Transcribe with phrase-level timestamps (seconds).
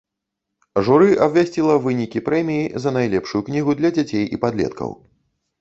[0.87, 4.89] Журы абвясціла вынікі прэміі за найлепшую кнігу для дзяцей і падлеткаў.